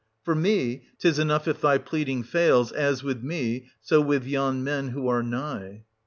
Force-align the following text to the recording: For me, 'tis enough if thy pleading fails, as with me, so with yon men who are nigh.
For 0.23 0.33
me, 0.33 0.87
'tis 0.97 1.19
enough 1.19 1.47
if 1.47 1.61
thy 1.61 1.77
pleading 1.77 2.23
fails, 2.23 2.71
as 2.71 3.03
with 3.03 3.21
me, 3.21 3.67
so 3.81 4.01
with 4.01 4.25
yon 4.25 4.63
men 4.63 4.87
who 4.87 5.07
are 5.07 5.21
nigh. 5.21 5.83